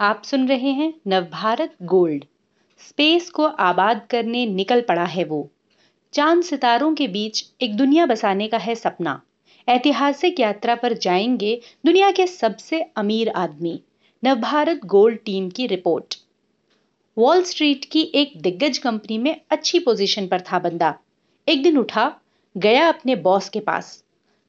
आप 0.00 0.22
सुन 0.24 0.48
रहे 0.48 0.70
हैं 0.70 0.94
नवभारत 1.06 1.74
गोल्ड। 1.82 2.24
स्पेस 2.88 3.30
को 3.30 3.44
आबाद 3.44 4.06
करने 4.10 4.46
निकल 4.46 4.80
पड़ा 4.80 5.04
है 5.04 5.24
वो। 5.24 5.50
चाँद 6.12 6.42
सितारों 6.42 6.94
के 6.94 7.08
बीच 7.08 7.50
एक 7.60 7.76
दुनिया 7.76 8.06
बसाने 8.06 8.48
का 8.48 8.58
है 8.58 8.74
सपना। 8.74 9.22
ऐतिहासिक 9.68 10.40
यात्रा 10.40 10.74
पर 10.74 10.92
जाएँगे 10.92 11.60
दुनिया 11.86 12.10
के 12.10 12.26
सबसे 12.26 12.82
अमीर 12.82 13.28
आदमी। 13.28 13.82
नवभारत 14.24 14.80
गोल्ड 14.84 15.18
टीम 15.24 15.50
की 15.50 15.66
रिपोर्ट। 15.66 16.14
वॉल 17.18 17.42
स्ट्रीट 17.42 17.84
की 17.84 18.00
एक 18.14 18.32
दिग्गज 18.36 18.78
कंपनी 18.78 19.18
में 19.18 19.40
अच्छी 19.50 19.78
पोजीशन 19.78 20.26
पर 20.26 20.40
था 20.40 20.58
बंदा। 20.58 20.98
एक 21.48 21.62
दिन 21.62 21.78
उठा, 21.78 22.16
गया 22.56 22.88
अपने 22.88 23.16
बॉस 23.16 23.48
के 23.48 23.60
पास। 23.60 24.04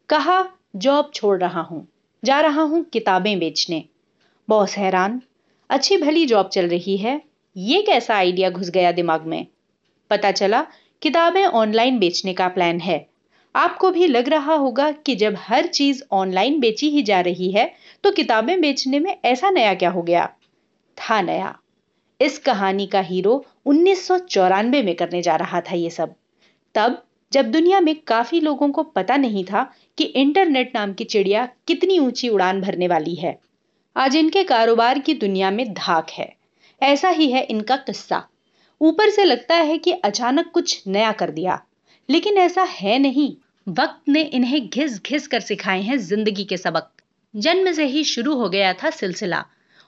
कहा, 0.09 0.49
जॉब 0.75 1.11
छोड़ 1.13 1.39
रहा 1.39 1.61
हूँ। 1.61 1.87
जा 2.25 2.41
रहा 2.41 2.61
हूँ 2.61 2.83
किताबें 2.83 3.39
बेचने। 3.39 3.85
बॉस 4.49 4.77
हैरान 4.77 5.21
अच्छी 5.71 5.97
भली 5.97 6.25
जॉब 6.25 6.47
चल 6.47 6.67
रही 6.67 6.97
है। 6.97 7.21
ये 7.57 7.81
कैसा 7.81 8.15
आइडिया 8.15 8.49
घुस 8.49 8.69
गया 8.69 8.91
दिमाग 8.91 9.25
में? 9.25 9.45
पता 10.09 10.31
चला, 10.31 10.61
किताबें 11.01 11.43
ऑनलाइन 11.43 11.99
बेचने 11.99 12.33
का 12.33 12.47
प्लान 12.47 12.79
है। 12.79 13.05
आपको 13.55 13.91
भी 13.91 14.07
लग 14.07 14.29
रहा 14.29 14.53
होगा 14.53 14.91
कि 14.91 15.15
जब 15.15 15.35
हर 15.37 15.65
चीज़ 15.65 16.01
ऑनलाइन 16.11 16.59
बेची 16.59 16.89
ही 16.89 17.01
जा 17.01 17.19
रही 17.21 17.51
है 17.51 17.65
तो 18.03 18.11
किताबें 18.11 18.61
बेचने 18.61 18.99
में 18.99 19.15
ऐसा 19.25 19.49
नया 19.49 19.73
क्या 19.73 19.89
हो 19.89 20.01
गया? 20.01 20.25
था 20.97 21.21
नया। 21.21 21.57
इस 22.21 22.37
कहानी 22.39 22.87
का 22.87 23.01
हीरो 23.01 23.45
उन्नीस 23.65 24.07
सौ 24.07 24.17
चौरानवे 24.17 24.81
में 24.81 24.95
करने 24.95 25.21
जा 25.21 25.35
रहा 25.35 25.61
था 25.61 25.75
ये 25.75 25.89
सब। 25.89 26.13
तब, 26.75 27.01
जब 27.31 27.51
दुनिया 27.51 27.79
में 27.79 27.95
काफ़ी 28.07 28.39
लोगों 28.39 28.69
को 28.69 28.83
पता 28.83 29.17
नहीं 29.17 29.43
था 29.45 29.63
कि 29.97 30.03
इंटरनेट 30.03 30.71
नाम 30.75 30.93
की 30.93 31.03
चिड़िया 31.03 31.47
कितनी 31.67 31.99
ऊँची 31.99 32.29
उड़ान 32.29 32.61
भरने 32.61 32.87
वाली 32.87 33.15
है 33.15 33.39
आज 33.95 34.15
इनके 34.15 34.43
कारोबार 34.43 34.99
की 34.99 35.13
दुनिया 35.13 35.51
में 35.51 35.73
धाक 35.73 36.09
है। 36.09 36.35
ऐसा 36.81 37.09
ही 37.09 37.31
है 37.31 37.43
इनका 37.43 37.75
किस्सा। 37.75 38.27
ऊपर 38.81 39.09
से 39.09 39.23
लगता 39.23 39.55
है 39.55 39.77
कि 39.77 39.91
अचानक 39.91 40.51
कुछ 40.51 40.83
नया 40.87 41.11
कर 41.11 41.31
दिया। 41.31 41.61
लेकिन 42.09 42.37
ऐसा 42.37 42.63
है 42.63 42.99
नहीं। 42.99 43.35
वक्त 43.67 44.09
ने 44.09 44.21
इन्हें 44.21 44.69
घिस 44.69 45.03
घिस 45.03 45.27
कर 45.27 45.39
सिखाए 45.39 45.81
हैं 45.81 45.97
ज़िंदगी 45.97 46.43
के 46.43 46.57
सबक। 46.57 46.91
जन्म 47.35 47.71
से 47.71 47.85
ही 47.85 48.03
शुरू 48.03 48.35
हो 48.35 48.49
गया 48.49 48.73
था 48.73 48.89
सिलसिला। 48.89 49.45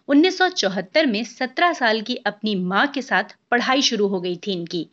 1974 0.08 1.06
में 1.06 1.24
17 1.24 1.74
साल 1.74 2.02
की 2.02 2.16
अपनी 2.16 2.56
माँ 2.56 2.88
के 2.88 3.02
साथ 3.02 3.24
पढ़ाई 3.52 3.82
शुरू 3.82 4.08
हो 4.08 4.22
गई 4.22 4.36
थी 4.36 4.52
इनकी। 4.52 4.90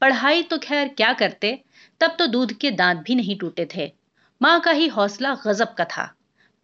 पढ़ाई 0.00 0.42
तो 0.42 0.58
खैर 0.58 0.88
क्या 0.88 1.12
करते, 1.12 1.62
तब 2.00 2.16
तो 2.18 2.26
दूध 2.26 2.52
के 2.52 2.70
दांत 2.70 2.98
भी 2.98 3.14
नहीं 3.14 3.38
टूटे 3.38 3.68
थे। 3.76 3.92
माँ 4.42 4.60
का 4.60 4.70
ही 4.70 4.88
हौसला 4.88 5.34
गजब 5.46 5.74
का 5.74 5.84
था। 5.84 6.14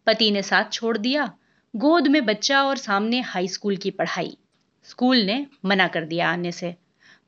पति 0.05 0.31
ने 0.31 0.43
साथ 0.43 0.63
छोड़ 0.71 0.97
दिया 0.97 1.33
गोद 1.73 2.07
में 2.07 2.25
बच्चा 2.25 2.61
और 2.63 2.77
सामने 2.77 3.19
हाई 3.21 3.47
स्कूल 3.47 3.77
की 3.77 3.91
पढ़ाई। 3.91 4.37
स्कूल 4.85 5.17
ने 5.17 5.45
मना 5.65 5.87
कर 5.87 6.05
दिया 6.05 6.29
आने 6.31 6.51
से। 6.51 6.73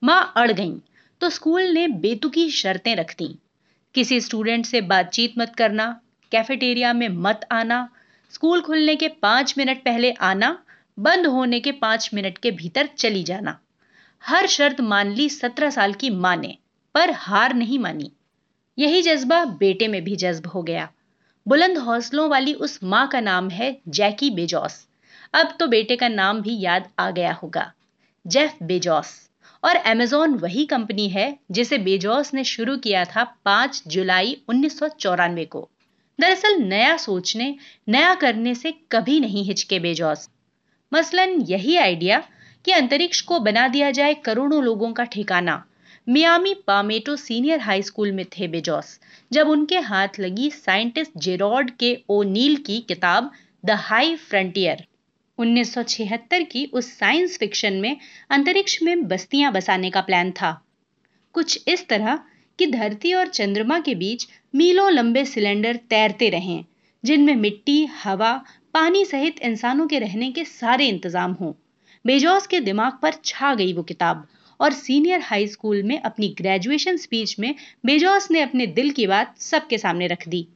माँ 0.03 0.33
अड़ 0.37 0.51
गई 0.51 0.73
तो 1.21 1.29
स्कूल 1.29 1.61
ने 1.63 1.87
बेतुकी 1.87 2.49
शर्तें 2.51 2.95
रख 2.95 3.13
दी। 3.17 3.27
किसी 3.95 4.19
स्टूडेंट 4.21 4.65
से 4.65 4.81
बातचीत 4.81 5.33
मत 5.37 5.55
करना 5.57 5.89
कैफेटेरिया 6.31 6.93
में 6.93 7.07
मत 7.09 7.47
आना 7.51 7.87
स्कूल 8.33 8.61
खुलने 8.61 8.95
के 8.95 9.07
पाँच 9.07 9.53
मिनट 9.57 9.83
पहले 9.83 10.11
आना, 10.11 10.57
बंद 10.99 11.27
होने 11.27 11.59
के 11.59 11.71
पाँच 11.71 12.09
मिनट 12.13 12.37
के 12.37 12.51
भीतर 12.51 12.89
चली 12.97 13.23
जाना। 13.23 13.59
हर 14.23 14.47
शर्त 14.47 14.81
मान 14.81 15.11
ली 15.11 15.29
सत्रह 15.29 15.69
साल 15.69 15.93
की 15.93 16.09
माँ 16.09 16.35
ने, 16.35 16.57
पर 16.95 17.11
हार 17.11 17.53
नहीं 17.53 17.79
मानी। 17.79 18.11
यही 18.77 19.01
जज्बा 19.01 19.43
बेटे 19.45 19.87
में 19.87 20.03
भी 20.03 20.15
जज्ब 20.15 20.47
हो 20.47 20.63
गया। 20.63 20.89
बुलंद 21.45 21.77
हौसलों 21.77 22.27
वाली 22.29 22.53
उस 22.55 22.79
माँ 22.83 23.07
का 23.07 23.19
नाम 23.21 23.49
है 23.49 23.77
जैकी 23.89 24.29
बेजॉस। 24.29 24.85
अब 25.33 25.55
तो 25.59 25.67
बेटे 25.67 25.95
का 25.95 26.07
नाम 26.07 26.41
भी 26.41 26.59
याद 26.59 26.87
आ 26.99 27.09
गया 27.11 27.33
होगा, 27.33 27.71
जेफ 28.25 28.55
बेजॉस। 28.63 29.13
और 29.63 29.75
अमेजोन 29.75 30.33
वही 30.35 30.65
कंपनी 30.65 31.07
है 31.09 31.27
जिसे 31.51 31.77
बेजॉस 31.77 32.33
ने 32.33 32.43
शुरू 32.43 32.77
किया 32.77 33.03
था 33.05 33.23
5 33.45 33.81
जुलाई 33.87 34.35
उन्नीस 34.47 34.77
सौ 34.79 34.87
चौरानवे 34.89 35.45
को। 35.45 35.67
दरअसल 36.19 36.57
नया 36.63 36.95
सोचने, 36.97 37.55
नया 37.87 38.13
करने 38.15 38.55
से 38.55 38.73
कभी 38.91 39.19
नहीं 39.19 39.43
हिचके 39.43 39.79
बेजॉस। 39.79 40.27
मसलन 40.91 41.39
यही 41.41 41.77
आइडिया 41.77 42.23
कि 42.65 42.71
अंतरिक्ष 42.71 43.21
को 43.21 43.39
बना 43.41 43.67
दिया 43.67 43.91
जाए 43.91 44.13
करोड़ों 44.15 44.63
लोगों 44.63 44.91
का 44.93 45.03
ठिकाना 45.05 45.63
Miami 46.07 46.53
Palmetto 46.67 47.15
senior 47.15 47.59
high 47.59 47.81
school 47.81 48.11
में 48.11 48.25
थे 48.25 48.47
बेजॉस, 48.47 48.99
जब 49.31 49.47
उनके 49.47 49.77
हाथ 49.79 50.19
लगी 50.19 50.49
साइंटिस्ट 50.49 51.11
जेरॉड 51.17 51.71
के 51.71 51.89
ओनील 52.09 52.55
की 52.57 52.79
किताब 52.79 53.31
द 53.65 53.77
हाई 53.79 54.15
फ्रंटियर। 54.15 54.85
1976 55.39 56.43
की 56.43 56.65
उस 56.73 56.91
साइंस 56.99 57.37
फिक्शन 57.37 57.73
में 57.73 57.97
अंतरिक्ष 58.29 58.81
में 58.83 59.07
बस्तियाँ 59.07 59.51
बसाने 59.51 59.89
का 59.89 60.01
प्लान 60.01 60.31
था। 60.31 60.51
कुछ 61.35 61.63
इस 61.67 61.87
तरह 61.87 62.19
कि 62.59 62.67
धरती 62.67 63.13
और 63.13 63.27
चंद्रमा 63.29 63.79
के 63.79 63.95
बीच 63.95 64.27
मीलों 64.53 64.91
लंबे 64.91 65.25
सिलेंडर 65.25 65.79
तैरते 65.89 66.29
रहें, 66.29 66.65
जिनमें 67.03 67.35
मिट्टी, 67.35 67.85
हवा, 68.03 68.33
पानी 68.73 69.05
सहित 69.05 69.39
इंसानों 69.41 69.87
के 69.87 69.99
रहने 69.99 70.31
के 70.31 70.45
सारे 70.45 70.87
इंतज़ाम 70.87 71.33
हों। 71.33 71.53
बेजॉस 72.05 72.47
के 72.47 72.59
दिमाग 72.59 72.99
पर 73.01 73.13
छा 73.25 73.53
गई 73.55 73.73
वो 73.73 73.83
किताब 73.83 74.27
और 74.59 74.73
सीनियर 74.73 75.21
हाई 75.21 75.47
स्कूल 75.47 75.81
में 75.83 75.99
अपनी 76.01 76.27
ग्रेजुएशन 76.37 76.97
स्पीच 76.97 77.35
में 77.39 77.53
बेजॉस 77.85 78.29
ने 78.31 78.41
अपने 78.41 78.67
दिल 78.67 78.91
की 78.91 79.07
बात 79.07 79.37
सबके 79.39 79.77
सामने 79.77 80.07
रख 80.07 80.27
दी। 80.27 80.47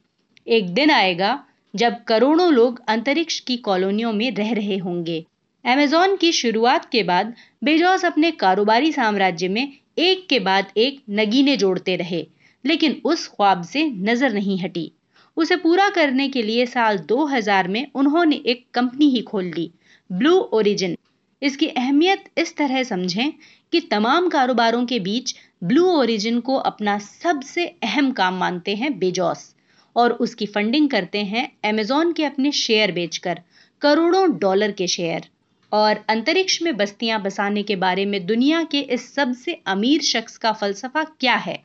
एक 0.46 0.70
दिन 0.74 0.90
आएगा 0.90 1.38
जब 1.74 2.02
करोड़ों 2.04 2.52
लोग 2.52 2.80
अंतरिक्ष 2.88 3.38
की 3.40 3.56
कॉलोनियों 3.56 4.12
में 4.12 4.30
रह 4.30 4.52
रहे 4.52 4.76
होंगे। 4.78 5.24
अमेजोन 5.64 6.16
की 6.16 6.32
शुरुआत 6.32 6.88
के 6.90 7.02
बाद 7.02 7.34
बेजॉस 7.64 8.04
अपने 8.04 8.30
कारोबारी 8.30 8.92
साम्राज्य 8.92 9.48
में 9.48 9.72
एक 9.98 10.26
के 10.28 10.38
बाद 10.40 10.72
एक 10.76 11.02
नगीने 11.10 11.56
जोड़ते 11.56 11.96
रहे, 11.96 12.26
लेकिन 12.64 13.00
उस 13.04 13.26
ख्वाब 13.28 13.62
से 13.62 13.84
नज़र 13.84 14.32
नहीं 14.32 14.58
हटी। 14.58 14.90
उसे 15.36 15.56
पूरा 15.56 15.88
करने 15.88 16.28
के 16.28 16.42
लिए 16.42 16.64
साल 16.66 16.98
2000 17.08 17.68
में 17.68 17.86
उन्होंने 17.94 18.36
एक 18.46 18.64
कंपनी 18.74 19.08
ही 19.10 19.20
खोल 19.22 19.44
ली, 19.46 19.70
ब्लू 20.10 20.36
ओरिजिन। 20.52 20.96
इसकी 21.42 21.66
अहमियत 21.68 22.24
इस 22.38 22.56
तरह 22.56 22.82
समझें 22.82 23.32
कि 23.72 23.80
तमाम 23.80 24.28
कारोबारों 24.28 24.84
के 24.86 24.98
बीच 24.98 25.34
ब्लू 25.64 25.86
ओरिजिन 25.90 26.40
को 26.40 26.54
अपना 26.54 26.98
सबसे 26.98 27.66
अहम 27.82 28.10
काम 28.12 28.38
मानते 28.38 28.74
हैं 28.74 28.98
बेजॉस 28.98 29.54
और 29.96 30.12
उसकी 30.12 30.46
फंडिंग 30.46 30.88
करते 30.90 31.18
हैं 31.24 31.48
अमेजोन 31.64 32.12
के 32.12 32.24
अपने 32.24 32.52
शेयर 32.52 32.92
बेचकर, 32.92 33.40
करोड़ों 33.82 34.38
डॉलर 34.38 34.70
के 34.70 34.86
शेयर 34.86 35.28
और 35.72 36.04
अंतरिक्ष 36.08 36.60
में 36.62 36.76
बस्तियाँ 36.76 37.20
बसाने 37.22 37.62
के 37.62 37.76
बारे 37.76 38.04
में 38.06 38.24
दुनिया 38.26 38.62
के 38.62 38.80
इस 38.94 39.14
सबसे 39.14 39.60
अमीर 39.66 40.00
शख्स 40.02 40.36
का 40.38 40.52
फलसफा 40.52 41.04
क्या 41.04 41.34
है? 41.36 41.58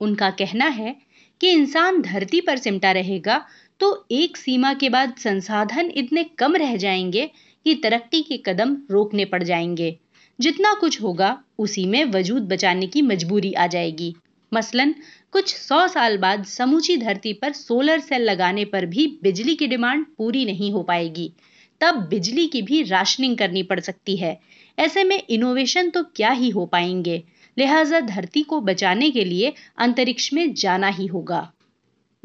उनका 0.00 0.30
कहना 0.30 0.66
है 0.70 0.96
कि 1.40 1.50
इंसान 1.50 2.00
धरती 2.02 2.40
पर 2.40 2.58
सिमटा 2.58 2.92
रहेगा 2.92 3.44
तो 3.80 4.06
एक 4.10 4.36
सीमा 4.36 4.72
के 4.74 4.88
बाद 4.88 5.14
संसाधन 5.18 5.90
इतने 5.94 6.24
कम 6.38 6.56
रह 6.56 6.76
जाएँगे 6.76 7.30
कि 7.66 7.74
तरक्की 7.74 8.20
के 8.22 8.36
कदम 8.46 8.76
रोकने 8.90 9.24
पड़ 9.24 9.42
जाएँगे। 9.42 9.96
जितना 10.40 10.74
कुछ 10.74 11.02
होगा, 11.02 11.42
उसी 11.58 11.86
में 11.86 12.04
वजूद 12.04 12.42
बचाने 12.42 12.86
की 12.86 13.02
मजबूरी 13.02 13.52
आ 13.52 13.66
जाएगी। 13.66 14.14
मसलन, 14.54 14.94
कुछ 15.32 15.54
सौ 15.54 15.88
साल 15.88 16.18
बाद 16.18 16.44
समूची 16.44 16.96
धरती 16.96 17.32
पर 17.32 17.52
सोलर 17.52 18.00
सेल 18.00 18.22
लगाने 18.22 18.64
पर 18.64 18.86
भी 18.86 19.18
बिजली 19.22 19.54
की 19.54 19.66
डिमांड 19.66 20.06
पूरी 20.18 20.44
नहीं 20.44 20.72
हो 20.72 20.82
पाएगी। 20.82 21.32
तब 21.80 21.94
बिजली 21.94 22.46
की 22.46 22.62
भी 22.62 22.82
राशनिंग 22.82 23.36
करनी 23.36 23.62
पड़ 23.62 23.80
सकती 23.80 24.16
है। 24.16 24.40
ऐसे 24.78 25.04
में 25.04 25.22
इनोवेशन 25.30 25.90
तो 25.90 26.02
क्या 26.02 26.30
ही 26.30 26.50
हो 26.50 26.66
पाएँगे? 26.66 27.22
लिहाजा 27.58 28.00
धरती 28.00 28.42
को 28.42 28.60
बचाने 28.60 29.10
के 29.10 29.24
लिए 29.24 29.52
अंतरिक्ष 29.78 30.32
में 30.32 30.54
जाना 30.54 30.88
ही 30.88 31.06
होगा। 31.06 31.52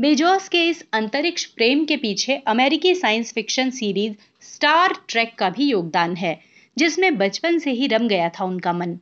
बेजोस 0.01 0.49
के 0.49 0.67
इस 0.67 0.85
अंतरिक्ष 0.93 1.45
प्रेम 1.45 1.85
के 1.85 1.97
पीछे 1.97 2.35
अमेरिकी 2.35 2.95
science 2.95 3.33
fiction 3.33 3.69
series 3.69 4.13
Star 4.41 4.93
Trek 5.09 5.35
का 5.35 5.49
भी 5.49 5.65
योगदान 5.65 6.15
है। 6.15 6.52
जिसमें 6.77 7.17
बचपन 7.17 7.57
से 7.59 7.71
ही 7.71 7.87
रम 7.87 8.07
गया 8.07 8.29
था 8.29 8.45
उनका 8.45 8.73
मन। 8.73 8.97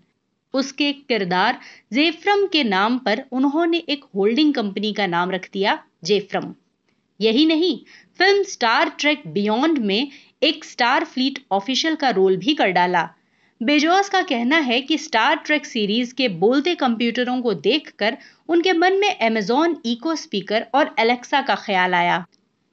उसके 0.53 0.91
किरदार 0.93 1.59
जेफ्रम 1.93 2.45
के 2.47 2.63
नाम 2.63 2.97
पर 2.97 3.23
उन्होंने 3.31 3.77
एक 3.89 4.03
होल्डिंग 4.15 4.53
कंपनी 4.53 4.93
का 4.93 5.07
नाम 5.07 5.31
रख 5.31 5.49
दिया, 5.53 5.83
जेफ्रम। 6.03 6.53
यही 7.19 7.45
नहीं, 7.45 7.79
फ़िल्म 8.17 8.43
स्टार 8.43 8.89
ट्रेक 8.89 9.23
बियॉन्ड 9.27 9.77
में 9.77 10.11
एक 10.43 10.65
स्टार 10.65 11.05
फ्लीट 11.05 11.39
ऑफिशियल 11.51 11.95
का 11.95 12.09
रोल 12.09 12.37
भी 12.37 12.53
कर 12.53 12.71
डाला। 12.71 13.09
बेजोस 13.61 14.09
का 14.09 14.21
कहना 14.21 14.57
है 14.57 14.81
कि 14.81 14.97
स्टार 14.97 15.35
ट्रेक 15.35 15.65
सीरीज़ 15.65 16.13
के 16.13 16.27
बोलते 16.27 16.75
कंप्यूटरों 16.75 17.41
को 17.41 17.53
देखकर 17.53 18.17
उनके 18.47 18.73
मन 18.73 18.93
में 18.93 19.19
अमेजोन 19.19 19.77
इको 19.85 20.15
स्पीकर 20.15 20.65
और 20.73 20.95
एलेक्सा 20.99 21.41
का 21.41 21.55
ख्याल 21.55 21.93
आया। 21.93 22.25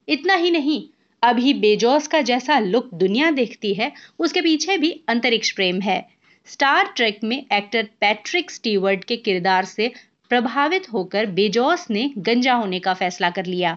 इतना 0.09 0.35
ही 0.35 0.51
नहीं 0.51 0.83
अभी 1.23 1.53
बेजोस 1.55 2.07
का 2.07 2.21
जैसा 2.21 2.59
लुक 2.59 2.91
दुनिया 2.95 3.31
देखती 3.31 3.75
है, 3.75 3.93
उसके 4.19 4.41
पीछे 4.41 4.77
भी 4.79 5.05
अंतरिक्ष 5.09 5.51
प्रेम 5.51 5.81
है। 5.81 6.07
स्टार 6.47 6.93
ट्रेक 6.97 7.19
में 7.25 7.37
एक्टर 7.53 7.89
पैट्रिक 8.01 8.51
स्टीवर्ट 8.51 9.05
के 9.05 9.17
किरदार 9.17 9.65
से 9.65 9.93
प्रभावित 10.29 10.93
होकर 10.93 11.27
बेजोस 11.27 11.87
ने 11.91 12.11
गंजा 12.19 12.55
होने 12.55 12.81
का 12.81 12.95
फैसला 12.95 13.31
कर 13.31 13.47
लिया। 13.47 13.77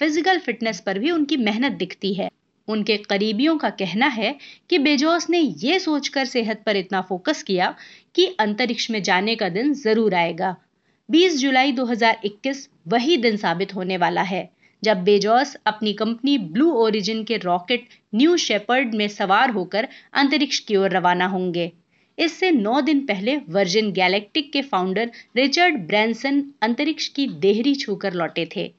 फ़िज़िकल 0.00 0.38
फिटनेस 0.38 0.80
पर 0.80 0.98
भी 0.98 1.10
उनकी 1.10 1.36
मेहनत 1.36 1.72
दिखती 1.72 2.14
है। 2.14 2.30
उनके 2.68 2.96
करीबियों 2.96 3.56
का 3.58 3.70
कहना 3.70 4.06
है 4.06 4.36
कि 4.70 4.78
बेजोस 4.78 5.30
ने 5.30 5.38
यह 5.38 5.78
सोचकर 5.78 6.24
सेहत 6.24 6.62
पर 6.66 6.76
इतना 6.76 7.00
फोकस 7.00 7.42
किया 7.42 7.74
कि 8.14 8.26
अंतरिक्ष 8.40 8.90
में 8.90 9.02
जाने 9.02 9.36
का 9.36 9.48
दिन 9.48 9.74
ज़रूर 9.74 10.14
आएगा। 10.14 10.56
20 11.08 11.40
जुलाई 11.40 11.72
2021 11.72 12.68
वही 12.88 13.16
दिन 13.16 13.36
साबित 13.36 13.74
होने 13.74 13.96
वाला 13.96 14.22
है। 14.22 14.48
जब 14.82 15.02
बेजोस 15.04 15.54
अपनी 15.66 15.92
कंपनी 15.92 16.38
ब्लू 16.38 16.70
ओरिजिन 16.74 17.22
के 17.24 17.36
रॉकेट 17.36 17.88
न्यू 18.14 18.36
शेपर्ड 18.36 18.94
में 18.94 19.08
सवार 19.08 19.50
होकर 19.50 19.88
अंतरिक्ष 20.12 20.58
की 20.58 20.76
ओर 20.76 20.90
रवाना 20.90 21.26
होंगे। 21.26 21.70
इससे 22.18 22.50
नौ 22.50 22.80
दिन 22.80 23.00
पहले 23.06 23.36
वर्जिन 23.48 23.92
गैलेक्टिक 23.92 24.52
के 24.52 24.62
फाउंडर 24.62 25.10
रिचर्ड 25.36 25.86
ब्रैंसन 25.86 26.42
अंतरिक्ष 26.62 27.08
की 27.08 27.26
देहरी 27.26 27.74
छूकर 27.74 28.14
लौटे 28.14 28.48
थे। 28.56 28.72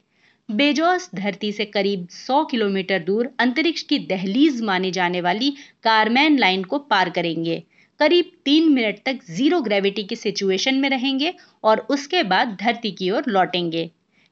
बेजोस 0.50 1.10
धरती 1.16 1.52
से 1.52 1.66
करीब 1.66 2.08
100 2.08 2.44
किलोमीटर 2.46 3.00
दूर 3.00 3.30
अंतरिक्ष 3.40 3.82
की 3.82 4.00
दहलीज 4.00 4.62
माने 4.62 4.92
जाने 4.92 5.22
वाली 5.22 5.50
कारमैन 5.84 6.38
लाइन 6.40 6.64
को 6.64 6.80
पार 6.80 7.10
करेंगे। 7.10 7.64
करीब 8.00 8.32
तीन 8.46 8.72
मिनट 8.72 9.00
तक 9.06 9.20
ज़ीरो 9.30 9.62
ग्रेविटी 9.62 10.04
की 10.04 10.16
सिचुएशन 10.16 10.76
में 10.76 10.90
रहेंगे 10.90 11.34
और 11.64 11.80
उसके 11.90 12.24
बाद 12.24 12.58
धरती 12.62 12.92
की 12.92 13.10
ओर 13.12 13.24
लौटेंगे। 13.28 13.90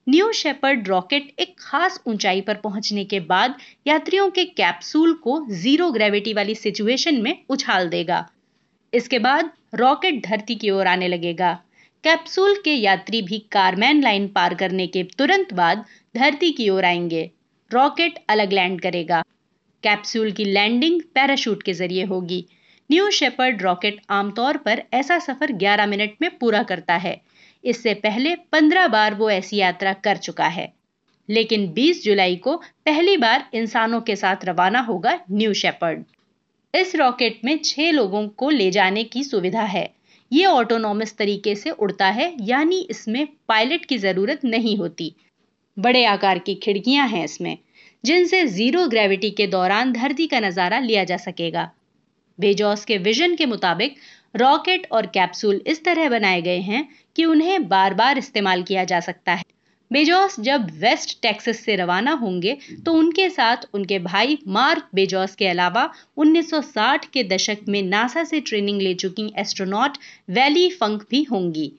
न्यू 0.09 0.31
शेपर्ड 0.31 0.87
रॉकेट 0.87 1.27
एक 1.39 1.53
खास 1.59 1.99
ऊंचाई 2.07 2.41
पर 2.41 2.55
पहुँचने 2.55 3.03
के 3.05 3.19
बाद 3.19 3.55
यात्रियों 3.87 4.29
के 4.29 4.45
कैप्सूल 4.45 5.13
को 5.13 5.33
ज़ीरो 5.51 5.89
ग्रेविटी 5.91 6.33
वाली 6.33 6.55
सिचुएशन 6.55 7.21
में 7.21 7.43
उछाल 7.49 7.89
देगा। 7.89 8.29
इसके 8.93 9.19
बाद 9.19 9.51
रॉकेट 9.75 10.25
धरती 10.25 10.55
की 10.55 10.69
ओर 10.69 10.87
आने 10.87 11.07
लगेगा। 11.07 11.51
कैप्सूल 12.03 12.55
के 12.55 12.73
यात्री 12.73 13.21
भी 13.21 13.39
कारमैन 13.51 14.01
लाइन 14.03 14.27
पार 14.27 14.53
करने 14.53 14.87
के 14.87 15.03
तुरंत 15.17 15.53
बाद 15.53 15.85
धरती 16.15 16.51
की 16.51 16.69
ओर 16.69 16.85
आएँगे। 16.85 17.29
रॉकेट 17.71 18.19
अलग 18.29 18.53
लैंड 18.53 18.81
करेगा। 18.81 19.23
कैप्सूल 19.83 20.31
की 20.31 20.45
लैंडिंग 20.45 21.01
पैराशूट 21.15 21.63
के 21.63 21.73
ज़रिए 21.73 22.03
होगी। 22.03 22.45
न्यू 22.91 23.09
शेपर्ड 23.11 23.61
रॉकेट 23.61 24.01
आमतौर 24.09 24.57
पर 24.57 24.83
ऐसा 24.93 25.19
सफ़र 25.19 25.51
11 25.51 25.85
मिनट 25.85 26.15
में 26.21 26.37
पूरा 26.37 26.63
करता 26.63 26.95
है। 26.97 27.21
इससे 27.63 27.93
पहले 27.93 28.35
15 28.35 28.87
बार 28.87 29.13
वो 29.13 29.29
ऐसी 29.29 29.57
यात्रा 29.57 29.93
कर 29.93 30.17
चुका 30.17 30.47
है। 30.47 30.73
लेकिन 31.29 31.67
20 31.73 32.03
जुलाई 32.03 32.35
को 32.35 32.55
पहली 32.85 33.17
बार 33.17 33.49
इंसानों 33.53 34.01
के 34.01 34.15
साथ 34.15 34.35
रवाना 34.45 34.79
होगा 34.79 35.19
न्यू 35.31 35.53
शेपर्ड। 35.53 36.03
इस 36.75 36.95
रॉकेट 36.95 37.41
में 37.45 37.57
छह 37.65 37.91
लोगों 37.91 38.27
को 38.27 38.49
ले 38.49 38.71
जाने 38.71 39.03
की 39.03 39.23
सुविधा 39.23 39.61
है। 39.61 39.93
ये 40.31 40.45
ऑटोनॉमस 40.45 41.15
तरीके 41.17 41.55
से 41.55 41.69
उड़ता 41.69 42.05
है, 42.05 42.35
यानी 42.41 42.87
इसमें 42.89 43.27
पायलट 43.47 43.85
की 43.85 43.97
ज़रूरत 43.97 44.45
नहीं 44.45 44.77
होती। 44.77 45.15
बड़े 45.79 46.05
आकार 46.05 46.39
की 46.39 46.55
खिड़कियाँ 46.55 47.07
हैं 47.07 47.23
इसमें, 47.23 47.57
जिनसे 48.05 48.45
ज़ीरो 48.47 48.87
ग्रेविटी 48.87 49.29
के 49.29 49.47
दौरान 49.47 49.91
धरती 49.93 50.27
का 50.27 50.39
नज़ारा 50.39 50.79
लिया 50.79 51.03
जा 51.03 51.17
सकेगा। 51.17 51.71
बेजोस 52.39 52.85
के 52.85 52.97
विजन 52.97 53.35
के 53.35 53.45
मुताबिक 53.45 53.95
रॉकेट 54.35 54.87
और 54.91 55.05
कैप्सूल 55.07 55.61
इस 55.67 55.83
तरह 55.85 56.09
बनाए 56.09 56.41
गए 56.41 56.59
हैं 56.61 56.87
कि 57.15 57.25
उन्हें 57.25 57.67
बार 57.67 57.93
बार 57.93 58.17
इस्तेमाल 58.17 58.63
किया 58.63 58.83
जा 58.83 58.99
सकता 59.01 59.33
है। 59.33 59.43
बेजोस 59.91 60.39
जब 60.39 60.67
वेस्ट 60.79 61.17
टेक्सास 61.21 61.59
से 61.59 61.75
रवाना 61.75 62.11
होंगे 62.13 62.57
तो 62.85 62.93
उनके 62.93 63.29
साथ 63.29 63.65
उनके 63.73 63.99
भाई 63.99 64.37
मार्क 64.47 64.89
बेजोस 64.95 65.35
के 65.35 65.47
अलावा 65.47 65.89
1960 66.17 67.05
के 67.05 67.23
दशक 67.25 67.59
में 67.67 67.81
नासा 67.83 68.23
से 68.23 68.39
ट्रेनिंग 68.41 68.81
ले 68.81 68.93
चुकी 68.95 69.31
एस्ट्रोनॉट 69.37 69.97
वैली 70.29 70.69
फंक 70.71 71.05
भी 71.11 71.23
होंगी। 71.23 71.71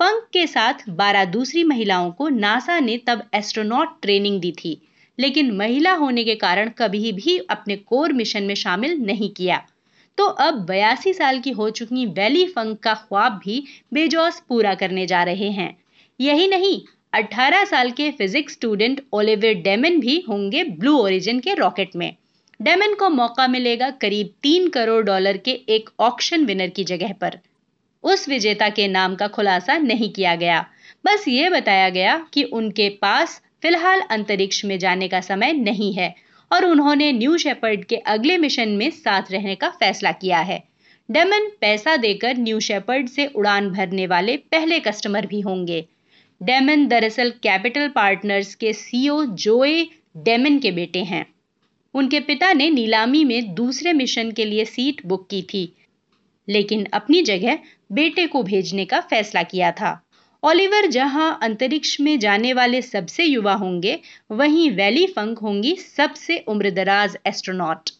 फंक 0.00 0.28
के 0.32 0.46
साथ 0.46 0.88
12 0.96 1.24
दूसरी 1.26 1.64
महिलाओं 1.64 2.10
को 2.10 2.28
नासा 2.28 2.78
ने 2.80 2.96
तब 3.06 3.22
एस्ट्रोनॉट 3.34 4.00
ट्रेनिंग 4.02 4.40
दी 4.40 4.52
थी, 4.54 4.76
लेकिन 5.18 5.50
महिला 5.52 5.92
होने 5.94 6.24
के 6.24 6.34
कारण 6.36 6.70
कभी 6.78 7.12
भी 7.12 7.38
अपने 7.50 7.76
कोर 7.76 8.12
मिशन 8.12 8.42
में 8.42 8.54
शामिल 8.54 8.98
नहीं 9.00 9.30
किया। 9.30 9.62
तो 10.18 10.24
अब 10.24 10.54
बयासी 10.66 11.12
साल 11.12 11.38
की 11.40 11.50
हो 11.50 11.70
चुकी 11.70 12.06
वैली 12.06 12.46
फंक 12.46 12.78
का 12.78 12.94
ख्वाब 12.94 13.32
भी 13.44 13.64
बेजोस 13.92 14.42
पूरा 14.48 14.74
करने 14.74 15.06
जा 15.06 15.22
रहे 15.22 15.50
हैं। 15.50 15.76
यही 16.20 16.48
नहीं 16.48 16.80
18 17.14 17.64
साल 17.64 17.90
के 17.90 18.10
फिजिक्स 18.10 18.52
स्टूडेंट 18.52 19.02
ओलिवियर 19.12 19.54
डेमन 19.54 20.00
भी 20.00 20.24
होंगे 20.28 20.64
ब्लू 20.64 20.96
ओरिजिन 20.98 21.40
के 21.40 21.54
रॉकेट 21.54 21.96
में। 21.96 22.14
डेमन 22.62 22.94
को 22.94 23.08
मौका 23.10 23.46
मिलेगा 23.48 23.90
करीब 23.90 24.30
तीन 24.42 24.68
करोड़ 24.68 25.04
डॉलर 25.04 25.36
के 25.36 25.50
एक 25.50 25.90
ऑक्शन 26.00 26.44
विनर 26.44 26.68
की 26.68 26.84
जगह 26.84 27.12
पर। 27.12 27.38
उस 28.04 28.28
विजेता 28.28 28.68
के 28.68 28.88
नाम 28.88 29.14
का 29.14 29.28
खुलासा 29.28 29.78
नहीं 29.78 30.10
किया 30.10 30.34
गया। 30.34 30.66
बस 31.06 31.24
ये 31.28 31.48
बताया 31.50 31.88
गया 31.88 32.26
कि 32.34 32.42
उनके 32.42 32.88
पास 32.88 33.42
फ़िलहाल 33.62 34.00
अंतरिक्ष 34.00 34.64
में 34.64 34.78
जाने 34.78 35.08
का 35.08 35.20
समय 35.20 35.52
नहीं 35.52 35.94
है। 35.94 36.14
और 36.50 36.64
उन्होंने 36.64 37.12
न्यू 37.12 37.36
शेपर्ड 37.38 37.84
के 37.84 37.96
अगले 38.06 38.38
मिशन 38.38 38.68
में 38.68 38.90
साथ 38.90 39.30
रहने 39.32 39.54
का 39.54 39.68
फैसला 39.70 40.12
किया 40.12 40.38
है। 40.40 40.62
डेमन 41.08 41.48
पैसा 41.60 41.96
देकर 41.96 42.36
न्यू 42.36 42.60
शेपर्ड 42.60 43.08
से 43.08 43.26
उड़ान 43.26 43.70
भरने 43.70 44.06
वाले 44.06 44.36
पहले 44.36 44.80
कस्टमर 44.80 45.26
भी 45.26 45.40
होंगे। 45.40 45.84
डेमन 46.40 46.86
दरअसल 46.86 47.30
कैपिटल 47.42 47.88
पार्टनर्स 47.88 48.54
के 48.54 48.72
सीईओ 48.72 49.24
जोए 49.24 49.82
डेमन 50.16 50.58
के 50.58 50.70
बेटे 50.70 51.02
हैं। 51.04 51.24
उनके 51.94 52.20
पिता 52.20 52.52
ने 52.52 52.68
नीलामी 52.70 53.24
में 53.24 53.54
दूसरे 53.54 53.92
मिशन 53.92 54.30
के 54.30 54.44
लिए 54.44 54.64
सीट 54.64 55.00
बुक 55.06 55.26
की 55.30 55.42
थी, 55.42 55.72
लेकिन 56.48 56.86
अपनी 56.92 57.22
जगह 57.22 57.58
बेटे 57.92 58.26
को 58.26 58.42
भेजने 58.42 58.84
का 58.84 59.00
फैसला 59.00 59.42
किया 59.42 59.70
था। 59.72 59.90
ओलिवर 60.42 60.86
जहाँ 60.86 61.38
अंतरिक्ष 61.42 62.00
में 62.00 62.18
जाने 62.18 62.52
वाले 62.52 62.82
सबसे 62.82 63.24
युवा 63.24 63.52
होंगे, 63.52 64.00
वहीं 64.30 64.70
वैली 64.70 65.06
फंक 65.06 65.38
होंगी 65.38 65.76
सबसे 65.76 66.38
उम्रदराज 66.38 67.18
एस्ट्रोनॉट। 67.26 67.90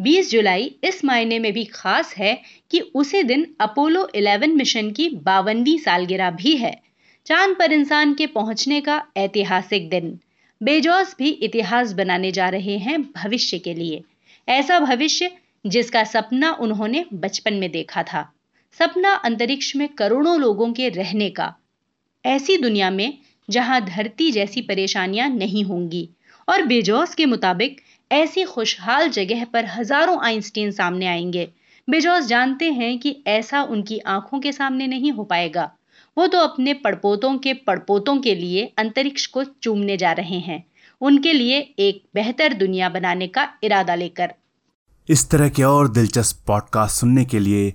20 0.00 0.30
जुलाई 0.30 0.74
इस 0.84 1.04
मायने 1.04 1.38
में 1.38 1.52
भी 1.52 1.64
खास 1.64 2.14
है 2.16 2.42
कि 2.70 2.80
उसी 2.80 3.22
दिन 3.22 3.54
अपोलो 3.60 4.08
11 4.14 4.54
मिशन 4.54 4.90
की 4.90 5.08
बावनवी 5.08 5.78
सालगिरह 5.78 6.30
भी 6.30 6.56
है। 6.56 6.82
चाँद 7.26 7.56
पर 7.58 7.72
इंसान 7.72 8.14
के 8.14 8.26
पहुँचने 8.26 8.80
का 8.80 9.06
ऐतिहासिक 9.16 9.90
दिन। 9.90 10.18
बेजोस 10.62 11.16
भी 11.18 11.28
इतिहास 11.28 11.92
बनाने 11.92 12.32
जा 12.32 12.48
रहे 12.48 12.78
हैं 12.78 13.02
भविष्य 13.02 13.58
के 13.58 13.74
लिए। 13.74 14.02
ऐसा 14.48 14.80
भविष्य 14.80 15.30
जिसका 15.66 16.04
सपना 16.04 16.52
उन्होंने 16.52 17.04
बचपन 17.14 17.54
में 17.54 17.70
देखा 17.70 18.02
था। 18.02 18.32
सपना 18.72 19.12
अंतरिक्ष 19.14 19.76
में 19.76 19.88
करोड़ों 19.88 20.40
लोगों 20.40 20.72
के 20.72 20.88
रहने 20.88 21.30
का। 21.30 21.54
ऐसी 22.24 22.56
दुनिया 22.56 22.90
में 22.90 23.18
जहाँ 23.50 23.80
धरती 23.84 24.30
जैसी 24.30 24.60
परेशानियाँ 24.60 25.28
नहीं 25.28 25.64
होंगी 25.64 26.08
और 26.48 26.62
बेजोस 26.62 27.14
के 27.14 27.26
मुताबिक 27.26 27.80
ऐसी 28.12 28.44
खुशहाल 28.44 29.08
जगह 29.08 29.44
पर 29.44 29.66
हज़ारों 29.66 30.18
आइंस्टीन 30.24 30.70
सामने 30.70 31.06
आएँगे। 31.06 31.48
बेजोस 31.88 32.26
जानते 32.26 32.70
हैं 32.72 32.98
कि 32.98 33.16
ऐसा 33.26 33.62
उनकी 33.62 33.98
आँखों 33.98 34.40
के 34.40 34.52
सामने 34.52 34.86
नहीं 34.86 35.12
हो 35.12 35.24
पाएगा। 35.24 35.70
वो 36.16 36.26
तो 36.26 36.38
अपने 36.38 36.74
पड़पोतों 36.74 37.36
के 37.38 37.54
पड़पोतों 37.54 38.16
के 38.20 38.34
लिए 38.34 38.72
अंतरिक्ष 38.78 39.26
को 39.26 39.44
चूमने 39.44 39.96
जा 39.96 40.12
रहे 40.12 40.38
हैं। 40.38 40.64
उनके 41.00 41.32
लिए 41.32 41.58
एक 41.78 42.02
बेहतर 42.14 42.52
दुनिया 42.52 42.88
बनाने 42.88 43.26
का 43.26 43.48
इरादा 43.62 43.94
लेकर। 43.94 44.34
इस 45.08 45.30
तरह 45.30 45.48
के 45.48 45.62
और 45.62 45.88
दिलचस्प 45.88 46.44
पॉडकास्ट 46.46 47.00
सुनने 47.00 47.24
के 47.24 47.38
लिए 47.38 47.74